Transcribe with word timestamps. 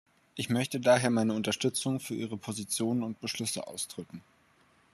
Ich 0.35 0.49
möchte 0.49 0.79
daher 0.79 1.11
meine 1.11 1.35
Unterstützung 1.35 1.99
für 1.99 2.15
ihre 2.15 2.35
Positionen 2.35 3.03
und 3.03 3.21
Beschlüsse 3.21 3.67
ausdrücken. 3.67 4.23